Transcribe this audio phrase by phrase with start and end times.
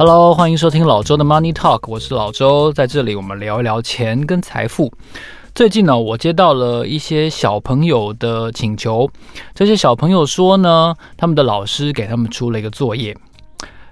[0.00, 4.92] Hello，欢迎收听老周的 Money Talk，我是老周，在这里我们聊一聊钱跟财富。
[5.56, 9.10] 最近呢，我接到了一些小朋友的请求，
[9.56, 13.16] 这些小朋友说呢，他们的老师给他们出了一个作业。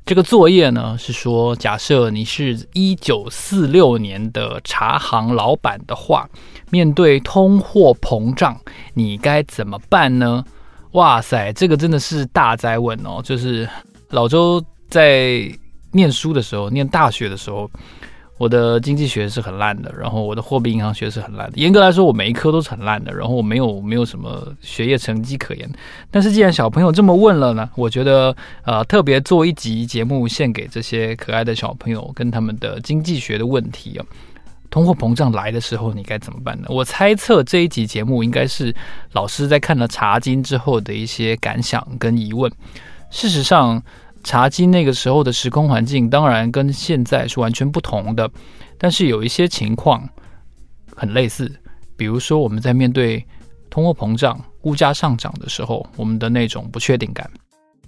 [0.05, 6.29] 这个作业呢是说，假设你是一九四六年的茶行老板的话，
[6.71, 8.57] 面对通货膨胀，
[8.95, 10.45] 你该怎么办呢？
[10.93, 13.21] 哇塞，这个真的是大哉问哦！
[13.25, 13.69] 就是
[14.11, 15.51] 老周在
[15.97, 17.69] 念书的时候，念大学的时候。
[18.39, 21.57] 我的经济学是很烂的，然后我的货币银行学是很烂的。
[21.57, 25.67] 严格来说，我每一科都是很烂的，然后我没有没有什么学业成绩可言。
[26.11, 34.05] 但是既然小朋友这么问了呢，我觉得呃特别做一集节目献给这些可爱的小朋友跟他们的经济学的问题啊。
[34.69, 36.67] 通货膨胀来的时候，你该怎么办呢？
[36.69, 38.71] 我猜测这一集节目应该是
[39.13, 42.53] 老师在看了《茶经》之后的一些感想跟疑问。
[43.09, 43.83] 事实上。
[44.27, 48.29] 茶经那个时候的时空环境当然跟现在是完全不同的，
[48.77, 50.07] 但是有一些情况
[50.97, 51.49] 很类似，
[51.97, 53.25] 比如说我们在面对
[53.71, 57.31] 通货膨胀、物价上涨的时候，我们的那种不确定感。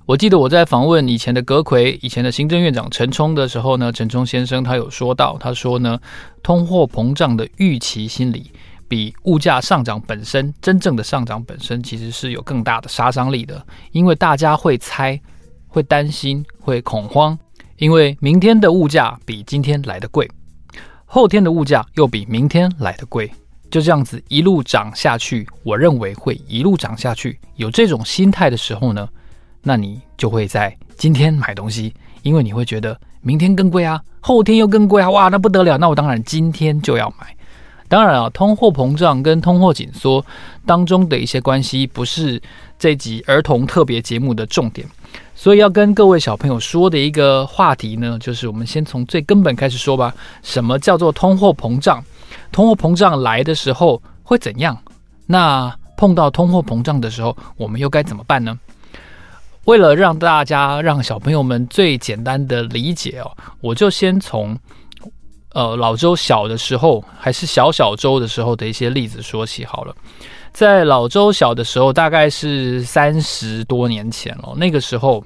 [0.06, 5.98] 我记得我在访问以前的阁魁、以前的行政院长陈冲的时候呢，陈冲先生他有说到，他说呢，
[6.44, 8.52] 通货膨胀的预期心理
[8.86, 15.20] 比物价上涨本身真正的上涨本身其实是有更大的杀伤力的，因为大家会猜。
[15.68, 17.38] 会担心，会恐慌，
[17.76, 20.28] 因为明天的物价比今天来的贵，
[21.04, 23.30] 后天的物价又比明天来的贵，
[23.70, 25.46] 就这样子一路涨下去。
[25.62, 27.38] 我认为会一路涨下去。
[27.56, 29.08] 有这种心态的时候呢，
[29.62, 37.36] 那你就会在今天买东西，因为你会觉得明天更贵啊，后天又更贵啊，哇，那不得了，那我当然今天就要买。
[37.88, 40.24] 当然啊，通货膨胀跟通货紧缩
[40.66, 42.40] 当中的一些关系，不是
[42.78, 44.86] 这集儿童特别节目的重点。
[45.34, 50.12] 所以要跟各位小朋友说的一个话题呢，就是我们先从最根本开始说吧。
[50.42, 52.02] 什么叫做通货膨胀？
[52.50, 54.76] 通货膨胀来的时候会怎样？
[55.26, 58.58] 那碰到通货膨胀的时候，我们又该怎么办呢？
[59.64, 63.30] 为了让大家让小朋友们最简单的理解哦，
[63.60, 64.58] 我就先从
[65.52, 69.94] 呃老周小的时候，还是小小周的时候的一些例子说起好了。
[70.58, 74.56] 在老周小的时候，大概是三十多年前哦。
[74.56, 75.24] 那个时候，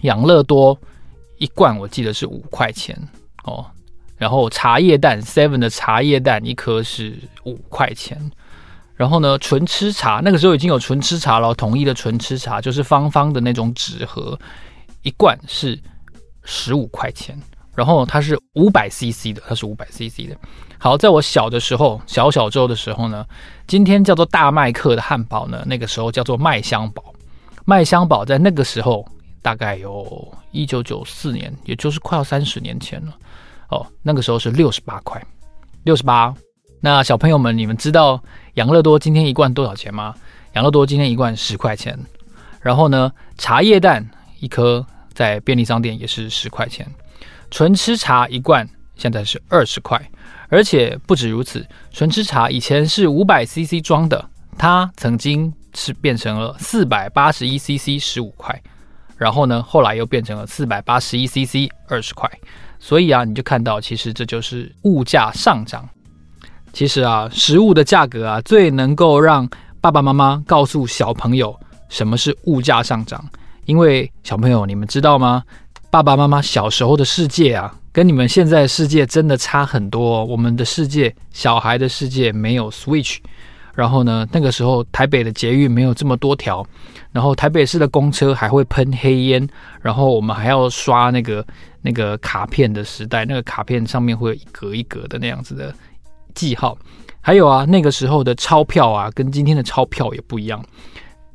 [0.00, 0.76] 养乐多
[1.38, 2.98] 一罐我记得是五块钱
[3.44, 3.64] 哦，
[4.16, 8.18] 然后茶叶蛋 Seven 的茶叶蛋一颗是五块钱，
[8.96, 14.36] 然后呢，纯吃茶那个时候已经有纯吃茶了，统一的纯吃茶就是方方的那种纸盒，
[15.02, 15.78] 一罐是
[16.42, 17.40] 十五块钱。
[17.74, 20.36] 然后它是五百 CC 的，它是五百 CC 的。
[20.78, 23.24] 好，在我小的时候，小小周的时候呢，
[23.66, 27.02] 今天叫做大麦克的汉堡呢，那个时候叫做麦香堡。
[27.64, 29.06] 麦香堡在那个时候
[29.40, 33.16] 大概有一九九四年，也就是快要三十年前了。
[33.68, 35.24] 哦，那个时候是六十八块，
[35.84, 36.34] 六十八。
[36.80, 38.20] 那小朋友们，你们知道
[38.54, 40.14] 养乐多今天一罐多少钱吗？
[40.54, 41.96] 养乐多今天一罐十块钱。
[42.60, 44.04] 然后呢，茶叶蛋
[44.40, 44.84] 一颗
[45.14, 46.86] 在便利商店也是十块钱。
[47.52, 50.00] 纯吃茶一罐现在是二十块，
[50.48, 54.24] 而且不止如此，纯吃茶以前是五百 CC 装的，
[54.56, 58.58] 它曾经是变成了四百八十一 CC 十五块，
[59.18, 62.30] 然后呢，后来又变成了四百八十一 CC 二十块，
[62.78, 65.86] 所以啊，你就看到其实这就是物价上涨。
[66.72, 69.46] 其实啊，食物的价格啊，最能够让
[69.78, 71.54] 爸爸妈妈告诉小朋友
[71.90, 73.22] 什么是物价上涨，
[73.66, 75.44] 因为小朋友你们知道吗？
[75.92, 80.24] 爸爸妈妈小时候的世界啊，跟你们现在世界真的差很多。
[80.24, 83.18] 我们的世界，小孩的世界没有 Switch，
[83.74, 86.66] 然后呢，那个时候台北的捷运没有这么多条，
[87.10, 89.46] 然后台北市的公车还会喷黑烟，
[89.82, 91.44] 然后我们还要刷那个
[91.82, 95.74] 那个卡片的时代，那个卡片上面会有一格一格的那样子的
[96.34, 96.74] 记号。
[97.20, 100.64] 还有啊，那个时候的钞票啊，跟今天的钞票也不一样，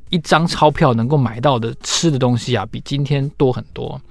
[0.09, 4.01] 一张钞票能够买到的吃的东西啊，比今天多很多。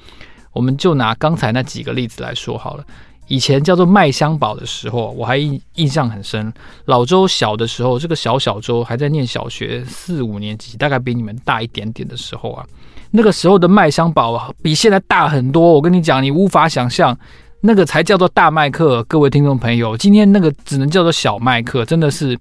[0.57, 2.85] 我们就拿刚才那几个例子来说好了。
[3.29, 6.51] 以前叫做麦香堡的时候，我还印印象很深。
[6.87, 12.65] 老周小的时候，这个小小周还在念小学四五年级，大概比你们大一点点的时候啊，
[13.11, 15.73] 那个时候的麦香堡，比现在大很多。
[15.73, 17.19] 我跟你讲，你无法想象，
[17.61, 19.03] 那个才叫做大麦克。
[19.05, 22.39] 各位听众朋友，今天那个只能叫做小麦克，真的是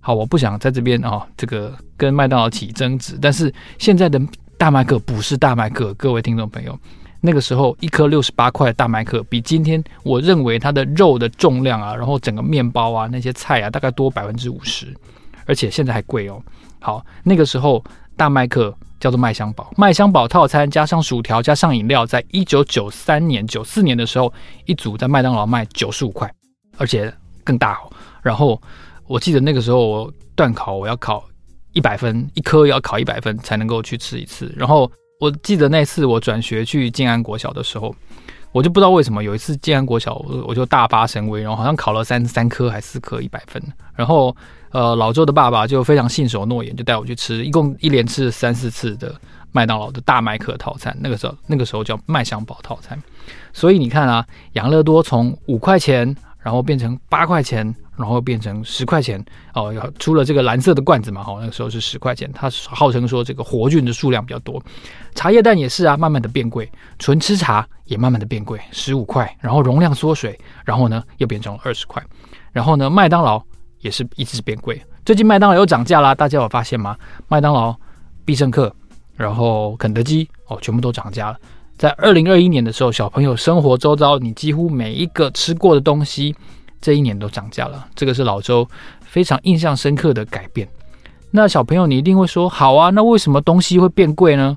[0.00, 0.14] 好。
[0.14, 3.18] 我不想在这边啊、哦，这个跟麦当劳起争执。
[3.20, 4.20] 但是现在的
[4.58, 6.78] 大麦克不是大麦克，各位听众朋友。
[7.26, 14.94] 那个时候，一颗六十八块的大麦克，比今天我认为它的肉的重量啊，然后整个面包啊，那些菜啊，大概多百分之五十，
[15.44, 16.40] 而且现在还贵哦。
[16.78, 17.84] 好，那个时候
[18.16, 19.72] 大麦克叫做麦香堡。
[19.76, 24.32] 麦香堡套餐加上薯条加上饮料，在一九九三年、九四年的时候，
[24.64, 26.32] 一组在麦当劳卖九十五块，
[26.78, 27.12] 而且
[27.42, 27.90] 更大哦。
[28.22, 28.62] 然后
[29.08, 31.24] 我记得那个时候我段考我要考
[31.72, 34.54] 一百分，一科要考一百分才能够去吃一次。
[34.56, 34.88] 然后
[35.18, 37.94] 我记得那次我转学去建安国小的时候。
[38.52, 40.14] 我就不知道为什么有一次建安国小，
[40.46, 43.62] 我就大发神威，然后好像考了三三科还四科一百分，
[43.94, 44.34] 然后
[44.70, 49.14] 呃老周的爸爸就非常信守诺言，就带我去吃，一共一连吃了三四次的
[49.52, 52.98] 麦当劳的大麦克套餐，那个时候那个时候叫麦香堡套餐，
[53.52, 57.74] 所以你看啊，养乐多从五块钱，然后变成八块钱。
[57.96, 62.30] 然后变成十块钱哦，出了这个蓝色的罐子嘛，哈，那个时候是十块钱。
[62.34, 64.62] 它号称说这个活菌的数量比较多，
[65.14, 72.02] 茶叶蛋也是啊，慢慢的变贵，纯吃茶也慢慢的变贵，十五块，然后容量缩水，然后呢又变成了二十块，
[72.52, 73.42] 然后呢麦当劳
[73.80, 76.96] 也是一直变贵，最近麦当劳又涨价啦，大家有发现吗？
[77.28, 77.74] 麦当劳、
[78.24, 78.74] 必胜客，
[79.14, 81.38] 然后肯德基哦，全部都涨价了。
[81.78, 86.34] 在二零二一年的时候，小朋友生活周遭，你几乎每一个吃过的东西。
[86.80, 88.68] 这一年都涨价了，这个是老周
[89.00, 90.68] 非常印象深刻的改变。
[91.30, 94.56] 那小朋友，你一定会说：好啊，那为什么东西会变贵呢？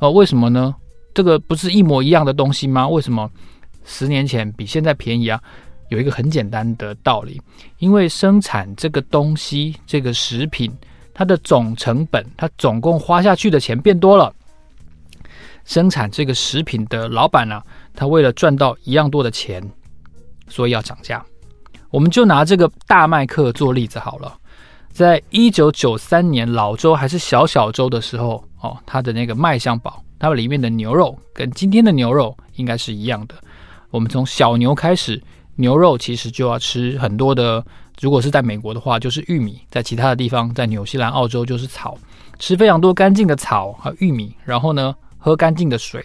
[0.00, 0.74] 呃，为什么呢？
[1.12, 2.86] 这个不是一模一样的东西吗？
[2.86, 3.28] 为什么
[3.84, 5.40] 十年前比现在便宜啊？
[5.88, 7.40] 有一个很简单的道理，
[7.78, 10.72] 因为生产这个东西，这个食品，
[11.12, 14.32] 它的总成本，它总共花下去的钱变多了。
[15.64, 17.60] 生产这个食品的老板呢，
[17.94, 19.62] 他为了赚到一样多的钱，
[20.48, 21.24] 所以要涨价。
[21.90, 24.32] 我们就拿这个大麦克做例子好了，
[24.90, 33.34] 在一九九三年老周还是小小周的时候，哦，他的那个麦香堡，它里面的牛肉跟今天的牛肉应该是一样的。
[33.90, 35.20] 我们从小牛开始，
[35.56, 37.64] 牛肉其实就要吃很多的，
[38.00, 41.98] 如果是在美国的话，就是玉米；在其他的地方，在纽西兰、澳洲就是草，
[42.38, 46.04] 吃非常多干净的草和玉米，然后呢，喝干净的水。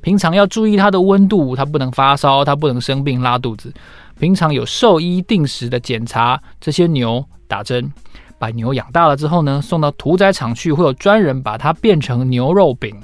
[0.00, 3.74] 平常要注意它的温度，它不能发烧，它不能生病拉肚子。
[4.18, 7.90] 平常有兽医定时的检查这些牛，打针，
[8.38, 12.94] 把牛养大了之后呢，送到屠宰场去，会有专人把它变成牛肉饼，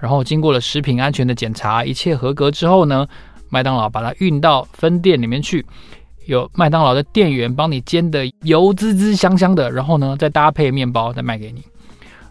[0.00, 3.06] 然后经过了食品安全的检查，一切合格之后呢，
[3.50, 5.64] 麦当劳把它运到分店里面去，
[6.26, 11.62] 有麦当劳的店员帮你煎的油滋滋香香的，然后呢再搭配面包再卖给你。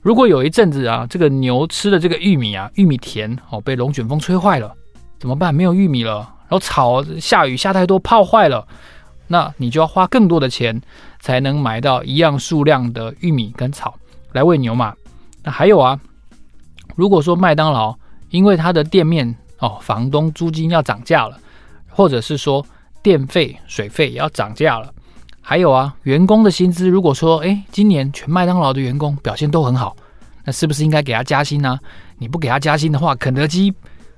[0.01, 4.69] 如果有一阵子啊，这个牛吃的这个玉米啊，玉米田哦被龙卷风吹坏了，
[5.17, 5.55] 怎么办？
[5.55, 6.29] 没有玉米了。
[6.53, 8.67] 然后草下雨下太多泡坏了，
[9.25, 10.79] 那你就要花更多的钱
[11.19, 13.95] 才能买到一样数量的玉米跟草
[14.33, 14.93] 来喂牛嘛。
[15.41, 15.99] 那还有啊，
[16.95, 17.97] 如果说麦当劳
[18.29, 21.39] 因为它的店面哦，房东租金要涨价了，
[21.89, 22.63] 或者是说
[23.01, 24.93] 电费水费也要涨价了，
[25.41, 29.95] 还有啊，员工的薪资如果说哎，今年全麦当劳的员工表现都很好，
[30.45, 31.79] 那是不是应该给他加薪呢？
[32.19, 33.73] 你不给他加薪的话，肯德基。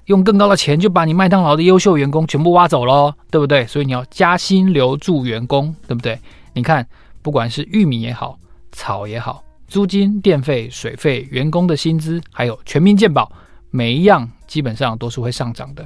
[0.06, 3.66] 用更高的钱就把你麦当劳的优秀员工全部挖走喽，对不对？
[3.66, 6.20] 所以你要加薪留住员工，对不对？
[6.54, 6.88] 你看，
[7.22, 8.38] 不管是玉米也好，
[8.72, 13.32] 草也好，租金、电费、水费、员工的薪资，还有全民健保，
[13.72, 15.86] 每一样基本上都是会上涨的。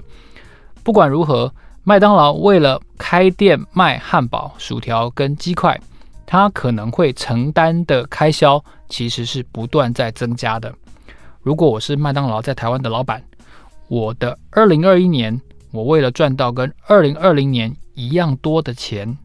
[0.83, 5.79] 不管如何，麦当劳为了开店卖汉堡、薯条跟鸡块，
[6.25, 10.73] 它可能会承担的开销其实是不断在增加的。
[11.41, 13.23] 如果我是麦当劳在台湾的老板，
[13.89, 15.41] 我的二零二一年，
[15.71, 19.17] 我为了赚到跟二零二零年一样多的钱，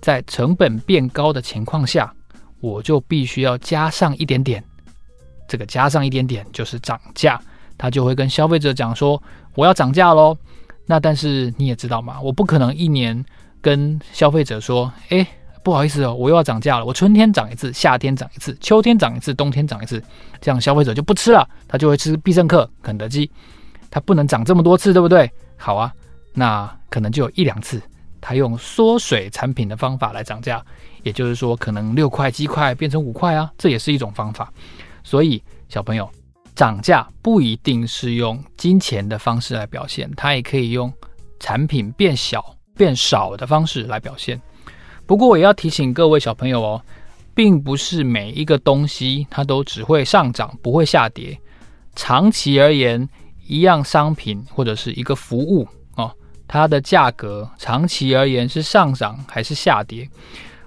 [0.00, 2.12] 在成本变高的情况下，
[2.60, 4.64] 我就必须要加上一点点。
[5.46, 7.38] 这个加上一点点就是涨价，
[7.76, 9.22] 他就会跟消费者讲说
[9.54, 10.36] ：“我要涨价喽。”
[10.86, 13.22] 那但是你也知道嘛，我不可能一年
[13.60, 15.26] 跟消费者说：“哎，
[15.62, 16.86] 不好意思哦，我又要涨价了。
[16.86, 20.02] 我春天涨一次，夏天涨一次，秋天涨一次，冬天涨一次。”
[20.40, 23.30] 这样消费者就不吃了，他就会吃必胜客、肯德基。
[23.90, 25.30] 它不能涨这么多次，对不对？
[25.56, 25.92] 好啊，
[26.32, 27.82] 那可能就有一两次，
[28.20, 30.64] 它用缩水产品的方法来涨价，
[31.02, 34.52] 也就是说，可能六块鸡块变成五块啊，这也是一种方法。
[35.02, 36.08] 所以小朋友，
[36.54, 40.92] 涨价不一定是用金钱的方式来表现，它也可以用
[41.38, 44.40] 产品变小、变少的方式来表现。
[45.06, 46.82] 不过我也要提醒各位小朋友哦，
[47.34, 51.36] 并不是每一个东西它都只会上涨，不会下跌。
[51.96, 53.08] 长期而言，
[53.50, 55.66] 一样商品或者是一个服务
[55.96, 56.08] 哦，
[56.46, 60.08] 它的价格长期而言是上涨还是下跌？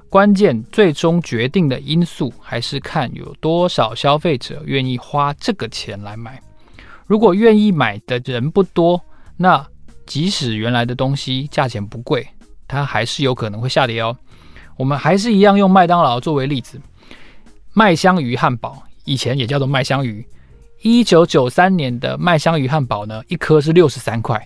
[0.09, 6.41] 关键最终决定的因素还是看有多少消费者愿意花这个钱来买。
[7.07, 9.01] 如果愿意买的人不多，
[9.37, 9.65] 那
[10.05, 12.27] 即使原来的东西价钱不贵，
[12.67, 14.15] 它还是有可能会下跌哦。
[14.75, 16.81] 我们还是一样用麦当劳作为例子，
[17.71, 20.25] 麦香鱼汉堡以前也叫做麦香鱼。
[20.83, 24.45] 一九九三年的麦香鱼汉堡呢，一颗是六十三块，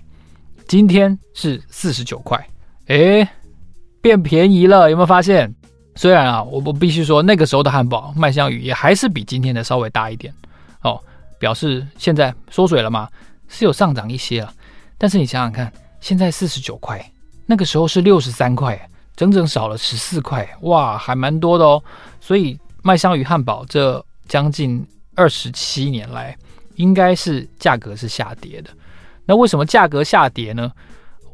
[0.68, 2.48] 今天是四十九块，
[2.86, 3.28] 诶，
[4.02, 5.52] 变便宜了，有没有发现？
[5.96, 10.32] 虽然啊，我我必须说，那个时候的汉堡麦香鱼也还是比今天的稍微大一点
[10.82, 11.02] 哦，
[11.40, 13.10] 表示现在缩水了嘛，
[13.48, 14.54] 是有上涨一些了。
[15.00, 17.04] 但是你想想看，现在四十九块，
[17.48, 18.80] 那个时候是六十三块，
[19.16, 21.84] 整整少了十四块，哇，还蛮多的哦。
[22.22, 24.86] 所以麦香鱼汉堡这将近
[25.18, 26.38] 二十七年来，
[26.76, 28.70] 应该是价格是下跌的。
[29.26, 30.72] 那为什么价格下跌呢？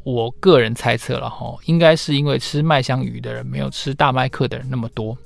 [0.04, 5.18] 我个人猜测了哈，应该是因为吃麦香鱼的人没有吃大麦克的人那么多，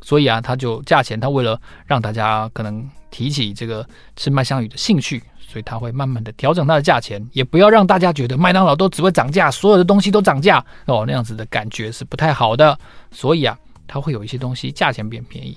[0.00, 3.86] 所以啊，他就价钱，他为了让大家可能提起这个
[4.16, 12.76] 吃麦香鱼的兴趣，所以他会慢慢的调整它的价钱，也不要让大家觉得麦当劳都只会涨价，所有的东西都涨价哦，那样子的感觉是不太好的。
[13.12, 15.56] 所以啊，他会有一些东西价钱变便宜，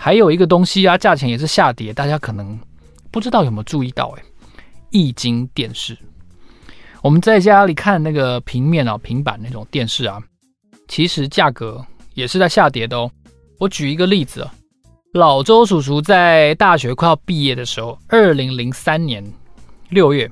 [0.00, 2.56] 还有一个东西啊，价钱也是下跌，大家可能
[3.10, 4.22] 不知道有没有注意到诶，
[4.90, 5.98] 液晶电视。
[7.02, 10.22] 我们在家里看那个平面啊、平板那种电视啊，
[10.86, 13.10] 其实价格也是在下跌的哦。
[13.58, 14.54] 我举一个例子啊，
[15.14, 19.24] 老周叔叔在大学快要毕业的时候，二零零三年
[19.88, 20.30] 六月，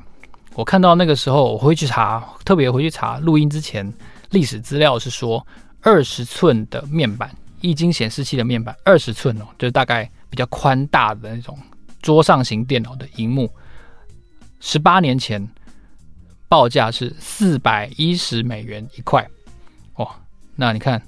[0.54, 3.92] 我看到那个时候，我会去查，特别回去查录音之前
[4.30, 5.44] 历史资料是说，
[5.82, 7.28] 二十寸的面板，
[7.60, 11.58] 液晶显示器的面板，二十寸哦，就是大概比较宽大的那种
[12.02, 13.50] 桌上型电脑的荧幕，
[14.60, 15.48] 十八年前。
[16.48, 19.28] 报价是四百一十美元一块，
[19.94, 20.08] 哦，
[20.54, 21.02] 那你看，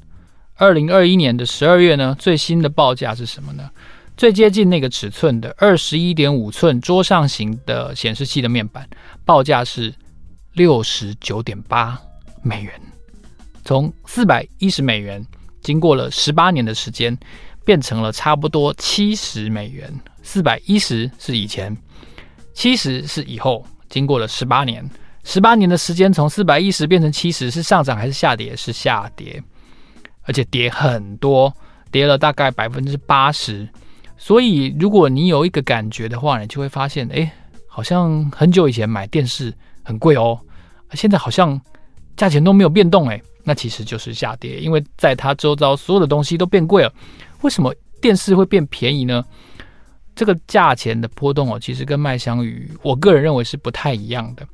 [0.57, 3.71] 二零二一年的十二月呢，最新的报价是什么呢？
[4.17, 8.91] 最接近那个尺寸的二十一点五寸桌上型的显示器的面板，
[9.25, 9.95] 报价是
[10.55, 11.97] 六十九点八
[12.43, 12.73] 美元，
[13.65, 15.25] 从四百一十美元，
[15.69, 17.15] 经过了十八年的时间，
[17.63, 19.93] 变成了差不多七十美元。
[20.23, 21.77] 四百一十是以前，
[22.55, 24.83] 七十是以后，经过了十八年。
[25.25, 28.57] 十八年的时间，从四百一十变成七十，是上涨还是下跌？
[28.57, 29.43] 是下跌，
[30.23, 31.53] 而且跌很多，
[31.91, 33.69] 跌了大概百分之八十。
[34.17, 37.31] 所以，如果你有一个感觉的话，你就会发现，哎，
[37.69, 40.41] 好像很久以前买电视很贵哦，
[40.95, 41.61] 现在好像
[42.17, 46.93] 价钱都没有变动，哎，那其实就是下跌，因为在它周遭所有的东西都变贵了。
[47.41, 49.25] 为什么电视会变便宜呢？
[50.15, 54.47] 这个价钱的波动哦，其实跟麦香鱼，我个人认为是不太一样的。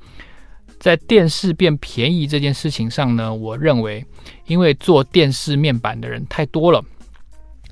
[0.79, 4.05] 在电视变便宜这件事情上呢，我认为，
[4.47, 6.81] 因为做电视面板的人太多了，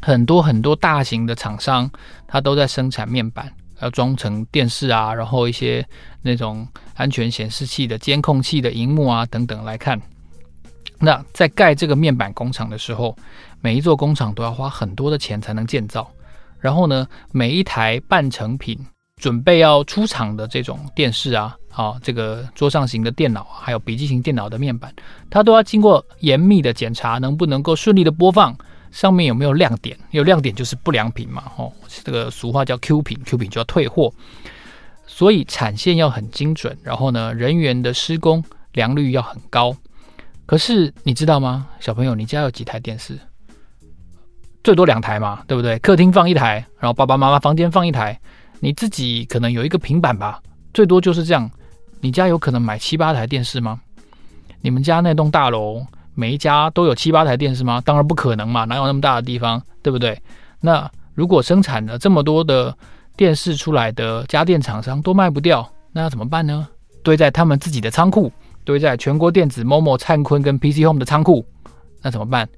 [0.00, 1.88] 很多很多大型的厂商，
[2.26, 3.49] 他都在生产面板，
[3.81, 5.87] 要装成电视啊，然后一些
[6.21, 10.00] 那种安全显示器的监控器的荧幕啊等等来看。
[11.04, 13.16] 那在盖这个面板工厂的时候，
[13.61, 16.09] 每一座工厂都要花很多的钱才能建造，
[16.61, 18.78] 然后呢，每一台半成品
[19.16, 21.56] 准备要出厂的这种电视啊。
[21.73, 24.94] 啊、这个桌上型的电脑，还有笔记型电脑的面板，
[25.30, 28.54] 它都要经过严密的检查，能不能够顺利的播放，
[28.90, 29.99] 上面有没有亮点？
[30.11, 31.50] 有亮点就是不良品嘛。
[31.56, 34.12] 哦，这个俗话叫 Q 品，Q 品就要退货。
[35.06, 39.75] 所以产线要很精准，然后呢，人员的施工良率要很高。
[40.52, 43.18] 可是你知道吗，小朋友，你家有几台电视？
[44.62, 45.78] 最多两台嘛，对不对？
[45.78, 48.21] 客厅放一台，然后爸爸妈妈房间放一台，
[48.61, 50.42] 你自己可能有一个平板吧，
[50.75, 51.50] 最多就是这样。
[52.02, 53.80] 你家有可能买七八台电视吗？
[54.61, 55.82] 你们家那栋大楼
[56.14, 57.80] 每一家都有七八台电视吗？
[57.82, 60.21] 当然不可能嘛，哪有那么大的地方，对不对？
[60.61, 62.76] 那如果生产了这么多的
[63.16, 66.68] 电视出来的家电厂商都卖不掉，那要怎么办呢？
[67.02, 68.30] 堆在他们自己的仓库，
[68.64, 71.45] 堆在全国电子、momo、灿坤跟 PC Home 的仓库，
[72.00, 72.49] 那怎么办？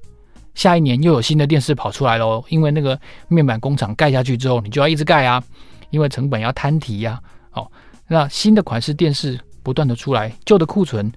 [0.53, 2.97] 下一年又有新的电视跑出来喽，因为那个
[3.27, 5.43] 面板工厂盖下去之后，你就要一直盖啊，
[5.89, 7.19] 因为成本要摊提呀，
[7.51, 7.69] 哦。
[8.07, 11.11] 那新的款式电视不断的出来，旧的库存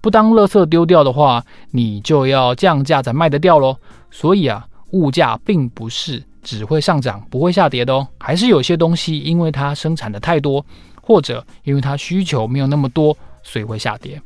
[0.00, 3.76] 不当垃圾丢掉的话，你就要降价才卖得掉喽。
[4.10, 10.64] 所以啊，物价并不是只会上涨不会下跌的哦，还是有些东西因为它生产的太多，
[11.02, 14.20] 或者因为它需求没有那么多，所以会下跌。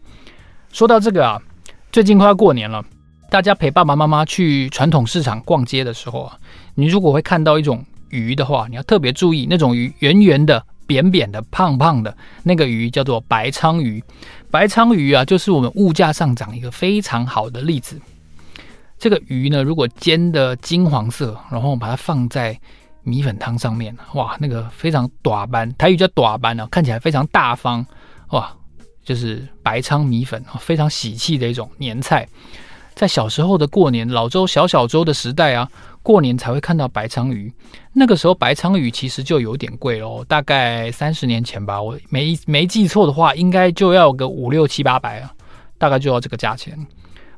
[0.72, 1.40] 说到这个啊，
[1.90, 2.84] 最近快要过年了，
[3.30, 6.38] 大家陪爸爸妈妈去传统市场逛街的时候啊，
[6.74, 10.64] 你如果会看到一种鱼的话，你要特别注意那种鱼圆圆的。
[10.88, 14.02] 扁扁的、胖胖的那个鱼叫做白鲳鱼，
[14.50, 18.00] 白鲳鱼啊，就是我们物价上涨一个非常好的例子。
[18.98, 22.58] 这个鱼呢，如果煎的金黄色，然后把它放在
[23.02, 27.84] 米粉汤上面，哇，那个非常大班，台语叫大班啊，看起来非常大方，
[28.30, 28.50] 哇，
[29.08, 32.28] 就是白仓米粉，非常喜气的一种年菜。
[32.94, 35.66] 在小时候的过年，老周小小周的时代啊，
[36.02, 37.50] 过年才会看到白鯧鱼。
[37.94, 45.32] 那个时候白鯧鱼其实就有点贵喽，大概三十年前吧，我没没记错的话，应该就要个五六七八百啊，
[45.78, 46.78] 大概就要这个价钱。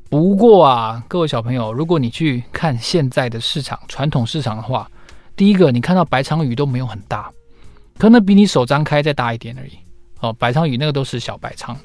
[0.09, 4.91] 不过啊，各位小朋友，如果你去看现在的市场，传统市场的话，
[5.37, 7.31] 第一个你看到白鯧鱼都没有很大，
[7.97, 9.71] 可能比你手张开再大一点而已。
[10.21, 11.75] 哦，白鲳鱼那个都是小白鲳。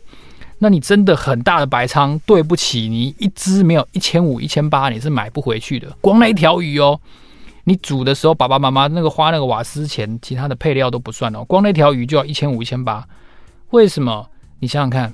[0.58, 5.88] 那你真的很大的白鲳，对不起，你一只没有一千五、一千八，你是买不回去的。
[6.00, 6.98] 光那一条鱼哦，
[7.64, 13.06] 你煮的时候，爸爸妈妈那个花那个瓦斯钱，其他的配料都不算哦，光那条鱼就要一千五、一千八。
[13.70, 14.26] 为什么？
[14.58, 15.12] 你想想看，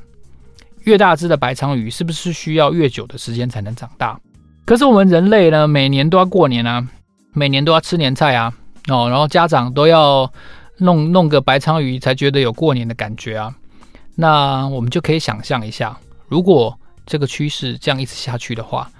[0.84, 4.16] 越大只的白鲳鱼是不是需要越久的时间才能长大？
[4.64, 6.86] 可是我们人类呢，每年都要过年啊，
[7.32, 8.52] 每年都要吃年菜啊，
[8.88, 10.32] 哦，然后家长都要
[10.82, 13.54] 弄弄个白鲳鱼才觉得有过年的感觉啊。
[14.14, 15.98] 那我们就可以想象一下，
[16.28, 18.90] 如果这个趋势这样一直下去的话，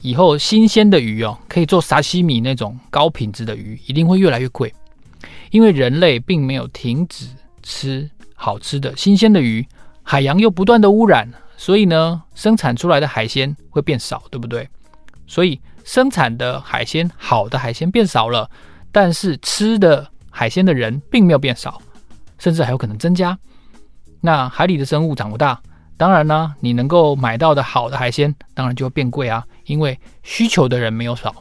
[0.00, 4.72] 以后新鲜的鱼哦，可以做沙西米那种高品质的鱼，一定会越来越贵。
[5.50, 7.26] 因为人类并没有停止
[7.62, 9.66] 吃好吃的新鲜的鱼，
[10.02, 14.68] 海洋又不断的污染，所以呢，生产出来的海鲜会变少，对不对？
[15.26, 18.50] 所以生产的海鲜，好的海鲜变少了，
[18.90, 21.80] 但是吃的海鲜的人并没有变少，
[22.38, 23.38] 甚至还有可能增加。
[24.20, 25.60] 那海里的生物长不大，
[25.96, 31.34] 当然呢，你能够买到的好的海鲜，当然就会变贵啊，因为需求的人没有少，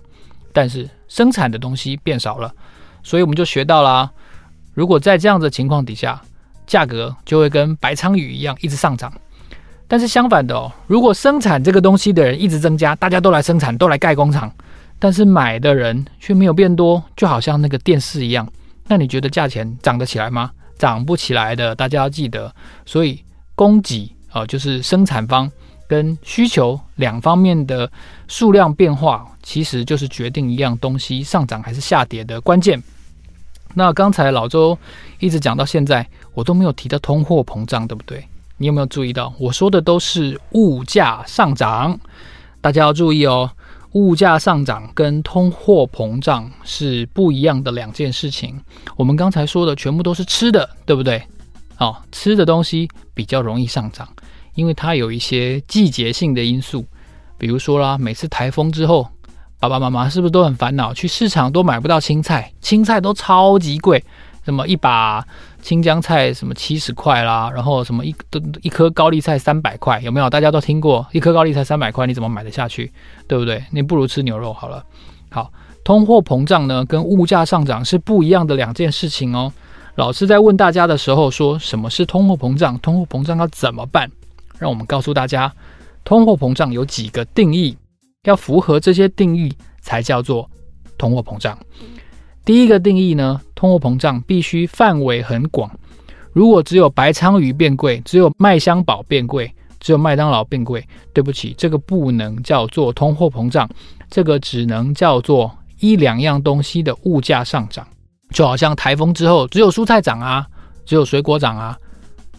[0.54, 2.54] 但是生产的东西变少了，
[3.02, 4.12] 所以我们就学到了，
[4.74, 6.22] 如果在这样的情况底下，
[6.68, 9.12] 价格就会跟白鲳鱼一样一直上涨。
[9.88, 14.50] 但是相反的哦，如果生产这个东西的人一直增加，大家都来生产，都来盖工厂，
[14.98, 18.48] 但是买的人却没有变多，就好像那个电视一样，
[18.92, 20.52] 那你觉得价钱涨得起来吗？
[20.78, 22.54] 涨不起来的，大家要记得。
[22.86, 23.24] 所以
[23.56, 25.50] 供给啊、就是生产方
[25.88, 27.90] 跟需求两方面的
[28.28, 32.84] 数量变化，其实就是决定一样东西上涨还是下跌的关键。
[33.76, 34.78] 那刚才老周
[35.20, 38.28] 一直讲到现在，我都没有提到通货膨胀，对不对？
[38.58, 41.98] 你有没有注意到我说的都是物价上涨？
[42.60, 43.50] 大家要注意哦。
[43.94, 48.60] 物价上涨跟通货膨胀是不一样的两件事情。
[48.96, 51.22] 我们刚才说的全部都是吃的，对不对？
[51.78, 54.08] 哦，吃的东西比较容易上涨，
[54.56, 56.86] 因为它有一些季节性的因素。
[57.38, 59.08] 比如说啦，每次台风之后，
[59.60, 60.94] 爸爸妈妈是不是都很烦恼？
[60.94, 64.04] 去市场都买不到青菜，青菜都超级贵，
[64.46, 65.26] 什么一把。
[65.62, 70.30] 青江菜什么七十块啦，然后什么一都一颗高丽菜三百块，有没有？
[70.30, 72.92] 大家都听过，一颗高丽菜三百块，你怎么买得下去？
[73.28, 73.64] 对不对？
[73.72, 74.84] 你不如吃牛肉好了。
[75.30, 75.52] 好，
[75.84, 79.54] 通货膨胀呢，跟物价上涨是不一样的两件事情哦。
[79.96, 82.80] 老师在问大家的时候说，什么是通货膨胀？
[82.80, 84.10] 通货膨胀要怎么办？
[84.58, 85.54] 让我们告诉大家，
[86.04, 87.78] 通货膨胀有几个定义，
[88.24, 90.50] 要符合这些定义才叫做
[90.98, 91.58] 通货膨胀。
[92.44, 95.70] 第一个定义呢，通货膨胀必须范围很广。
[96.34, 103.70] 如果只有白鲳鱼变贵，只有麦香堡变贵，只有麦当劳变贵，对不起，这个不能叫做通货膨胀，
[104.10, 107.86] 这个只能叫做一两样东西的物价上涨。
[108.32, 110.48] 就好像台风之后，只有蔬菜涨啊，
[110.86, 111.78] 只有水果涨啊，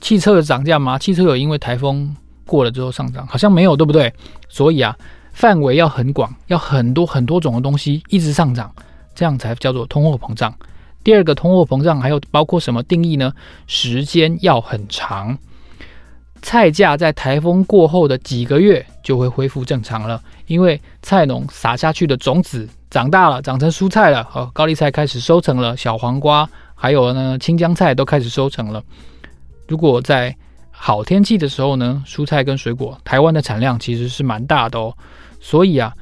[0.01, 0.99] 汽车有涨价吗？
[0.99, 3.27] 汽车有因为台风过了之后上涨？
[3.27, 4.13] 好像没有，对不对？
[4.49, 4.97] 所以啊，
[5.33, 8.75] 范围要很广，要很多很多种的东西一直上涨。
[9.15, 10.55] 这样才叫做通货膨胀。
[11.05, 13.33] 第二个通货膨胀还有包括什么定义呢？
[13.67, 15.37] 时间要很长，
[16.43, 24.29] 菜价在台风过后的几个月就会恢复正常了，因为菜农撒下去的种子长大了，长成蔬菜了。
[24.33, 28.83] 哦，高丽菜开始收成了，小黄瓜还有呢青江菜都开始收成了。
[29.67, 30.37] 如果在
[30.71, 34.97] 好天气的时候呢，蔬菜跟水果，台湾的产量其实是蛮大的哦。
[35.41, 35.93] 所以啊，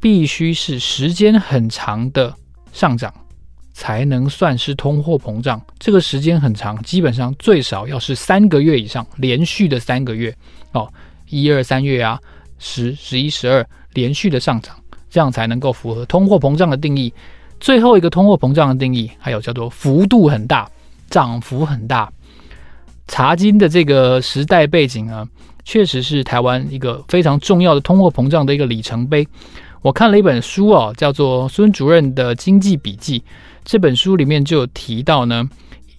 [0.00, 2.34] 必须是时间很长的。
[2.72, 3.12] 上涨
[3.72, 10.34] 才能算是通货膨胀，这个时间很长，基本上最少要是三个月以上，连续的三个月
[10.72, 10.92] 哦，
[11.28, 12.20] 一二三月啊，
[12.58, 14.74] 十、十一、十二连续的上涨，
[15.08, 17.12] 这样才能够符合通货膨胀的定义。
[17.60, 20.68] 最后一个通货膨胀的定义，还有叫做幅度很大，
[21.10, 22.12] 涨幅很大。
[23.06, 25.26] 茶金的这个时代背景啊，
[25.64, 29.26] 确实是台湾一个非常重要的通货膨胀的一个里程碑。
[29.82, 33.22] 我看了一本书哦，叫做孙主任的经济笔记。
[33.64, 35.48] 这本书里面就有提到呢，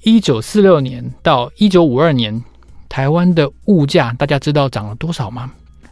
[0.04, 2.44] 一九四六年到一九五二年，
[2.90, 5.52] 台湾的物价大家知道涨了多少吗？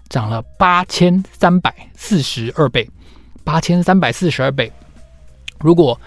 [0.09, 2.89] 涨了八千三百四十二倍，
[3.43, 4.71] 八千三百四十二倍。
[5.59, 5.99] 如果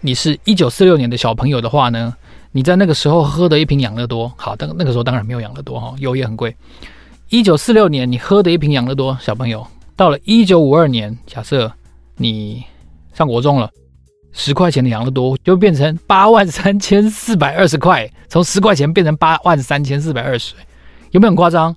[0.00, 2.14] 你是一九四六年的小朋友的话呢，
[2.52, 6.54] 你在那个时候喝的一瓶养乐多，好，但那个时候当然没有养乐多哈，油也很贵。
[7.28, 9.66] 一九四六年你喝的一瓶养乐多，小朋友。
[9.98, 11.72] 到了一九五二年，假设
[12.14, 12.62] 你
[13.12, 13.68] 上国中了，
[14.30, 20.54] 十块钱的养乐多就变成八万三千四百二十块，从十块钱变成八万三千四百二十，
[21.10, 21.74] 有没有很夸张？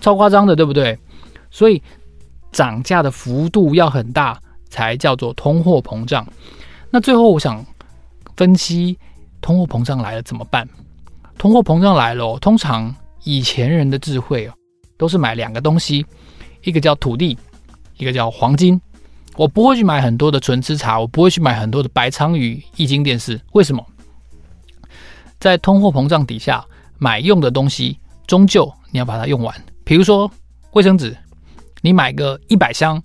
[0.00, 0.98] 超夸张的，对不对？
[1.48, 1.80] 所以
[2.50, 4.36] 涨价的幅度要很大，
[4.68, 6.26] 才叫做通货膨胀。
[6.90, 7.64] 那最后我想
[8.36, 8.98] 分析，
[9.40, 10.68] 通货膨胀来了怎么办？
[11.38, 14.52] 通货膨胀来了，通常以前人的智慧哦，
[14.98, 16.04] 都是买两个东西，
[16.64, 17.38] 一个叫土地，
[18.00, 18.80] 一个叫黄金。
[19.36, 23.40] 我不会去买很多的纯吃茶，我不会去买很多的白鲳鱼液晶电视。
[23.52, 23.86] 为什么？
[25.38, 26.64] 在通货膨胀底下，
[26.98, 29.54] 买用的东西终究你要把它用完。
[29.84, 30.30] 比如说
[30.72, 31.16] 卫生纸，
[31.80, 33.02] 你买个一百箱，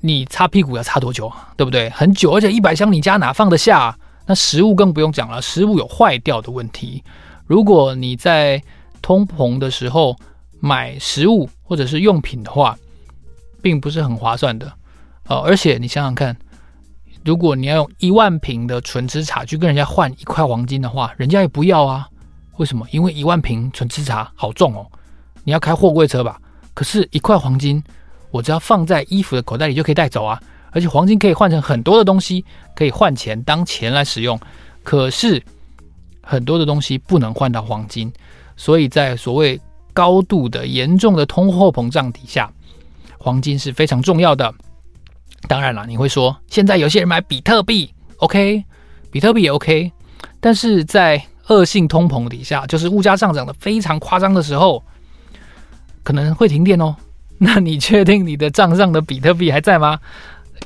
[0.00, 1.52] 你擦屁股要擦多久啊？
[1.56, 1.88] 对不对？
[1.90, 3.96] 很久，而且一百箱你家哪放得下？
[4.26, 7.02] 那食物更不用讲了，食物有坏掉的问题。
[7.46, 8.62] 如果你在
[9.00, 10.16] 通膨的时候
[10.60, 12.76] 买食物或者是用品的话，
[13.62, 14.72] 并不是很划算的。
[15.28, 16.36] 呃，而且你想想看，
[17.24, 22.08] 如果你要用一万瓶的纯吃茶去跟人家换一块黄金的话，人家也不要啊。
[22.56, 22.86] 为什么？
[22.90, 24.86] 因为一万瓶纯吃茶好重哦，
[25.44, 26.38] 你要开货柜车吧？
[26.74, 27.82] 可是，一块黄金，
[28.30, 30.40] 我只要放在衣服的口袋里就可以带走啊。
[30.72, 32.44] 而且，黄金可以换成很多的东西，
[32.74, 34.38] 可以换钱当钱来使用。
[34.82, 35.42] 可是，
[36.22, 38.12] 很多的东西不能换到黄金，
[38.56, 39.60] 所以在所谓
[39.92, 42.52] 高度的严重的通货膨胀底下，
[43.20, 44.52] 黄金是非常重要的。
[45.46, 48.64] 当然了，你会说现在有些人买比特币，OK，
[49.10, 49.92] 比特币也 OK，
[50.40, 54.82] 但是在恶性通膨底下，就是物价上涨的非常夸张的时候，
[56.02, 56.96] 可能会停电哦。
[57.42, 59.98] 那你确定你的账上的比特币还在吗？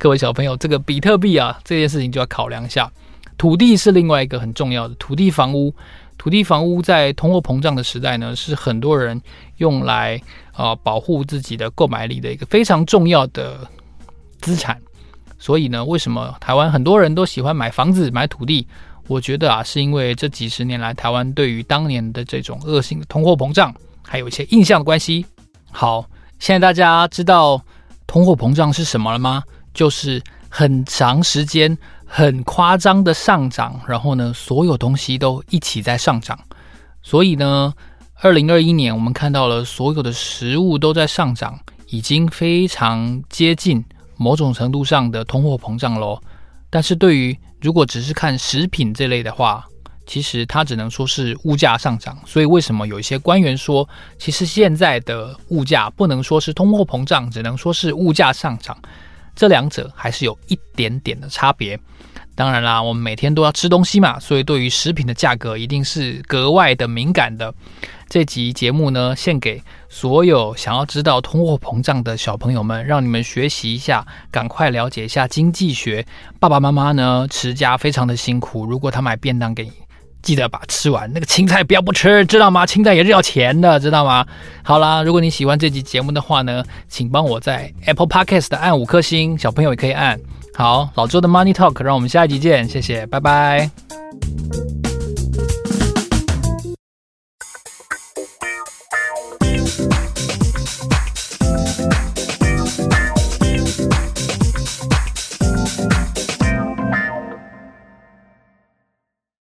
[0.00, 2.90] 各位小朋友，这个比特币啊，这件事情就要考量一下。
[3.38, 5.72] 土地是另外一个很重要的，土地房屋，
[6.18, 9.22] 土地房屋在通货膨胀的时代呢，是很多人
[9.58, 10.20] 用来
[10.54, 13.68] 啊、呃、保护自己的购买力的一个非常重要的。
[14.40, 14.78] 资产，
[15.38, 18.68] 所以呢，为什么台湾很多人都喜欢买房子、买土地？
[19.06, 23.74] 我觉得啊，是因为这几十年来台湾对于当年的这种恶性的通货膨胀，
[24.06, 25.24] 还有一些印象的关系。
[25.72, 26.04] 好，
[26.38, 27.58] 现在大家知道
[28.06, 29.42] 通货膨胀是什么了吗？
[29.72, 36.38] 就是很长时间、很夸张的上涨，然后呢，所有东西都一起在上涨。
[37.00, 37.72] 所以呢，
[38.20, 43.84] 二零二一年我们看到了所有的食物都在上涨，已经非常接近。
[44.16, 46.22] 某种程度上的通货膨胀喽，
[46.70, 49.66] 但是对于如果只是看食品这类的话，
[50.06, 52.16] 其实它只能说是物价上涨。
[52.24, 58.78] 所以为什么有一些官员说，其实现在的物价不能说是通货膨胀，只能说是物价上涨？
[59.34, 61.78] 这两者还是有一点点的差别。
[62.36, 67.52] 当然啦，我们每天都要吃东西嘛，所以对于食品的价格一定是格外的敏感的。
[68.14, 76.06] 这集节目呢，献给所有想要知道通货膨胀的小朋友们，让你们学习一下，赶快了解一下经济学。
[76.38, 79.72] 爸爸妈妈呢，持家非常的辛苦，如果他买便当给你，
[80.22, 82.64] 记得把吃完，那个青菜不要不吃，知道吗？
[82.64, 84.24] 青菜也是要钱的，知道吗？
[84.62, 90.16] 好啦，如果你喜欢这集节目的话呢，请帮我在 Apple Podcast 按五颗星，小朋友也可以按。
[90.54, 93.68] 好，老周的 Money Talk，让我们下一集见，谢谢，拜拜。